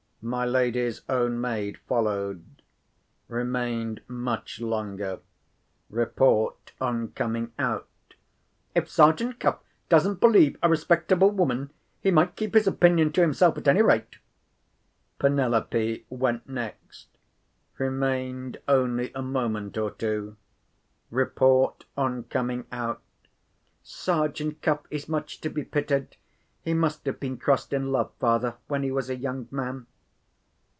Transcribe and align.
My 0.23 0.45
lady's 0.45 1.01
own 1.09 1.41
maid 1.41 1.79
followed. 1.87 2.45
Remained 3.27 4.01
much 4.07 4.61
longer. 4.61 5.19
Report, 5.89 6.73
on 6.79 7.07
coming 7.13 7.53
out: 7.57 7.87
"If 8.75 8.87
Sergeant 8.87 9.39
Cuff 9.39 9.57
doesn't 9.89 10.19
believe 10.19 10.59
a 10.61 10.69
respectable 10.69 11.31
woman, 11.31 11.71
he 12.01 12.11
might 12.11 12.35
keep 12.35 12.53
his 12.53 12.67
opinion 12.67 13.11
to 13.13 13.21
himself, 13.21 13.57
at 13.57 13.67
any 13.67 13.81
rate!" 13.81 14.17
Penelope 15.17 16.05
went 16.11 16.47
next. 16.47 17.07
Remained 17.79 18.59
only 18.67 19.11
a 19.15 19.23
moment 19.23 19.75
or 19.75 19.89
two. 19.89 20.37
Report, 21.09 21.83
on 21.97 22.25
coming 22.25 22.67
out: 22.71 23.01
"Sergeant 23.81 24.61
Cuff 24.61 24.81
is 24.91 25.09
much 25.09 25.41
to 25.41 25.49
be 25.49 25.63
pitied. 25.63 26.15
He 26.63 26.75
must 26.75 27.07
have 27.07 27.19
been 27.19 27.37
crossed 27.37 27.73
in 27.73 27.91
love, 27.91 28.11
father, 28.19 28.57
when 28.67 28.83
he 28.83 28.91
was 28.91 29.09
a 29.09 29.15
young 29.15 29.47
man." 29.49 29.87